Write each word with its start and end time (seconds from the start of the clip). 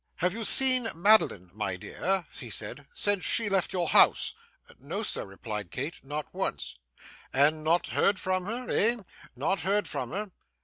'Have 0.15 0.33
you 0.33 0.43
seen 0.43 0.87
Madeline, 0.95 1.51
my 1.53 1.77
dear,' 1.77 2.25
he 2.33 2.49
said, 2.49 2.87
'since 2.91 3.23
she 3.23 3.49
left 3.49 3.71
your 3.71 3.87
house?' 3.89 4.33
'No, 4.79 5.03
sir!' 5.03 5.27
replied 5.27 5.69
Kate. 5.69 6.03
'Not 6.03 6.33
once.' 6.33 6.79
'And 7.31 7.63
not 7.63 7.85
heard 7.89 8.17
from 8.17 8.45
her, 8.45 8.67
eh? 8.67 8.95
Not 9.35 9.59
heard 9.61 9.87
from 9.87 10.09
her? 10.09 10.31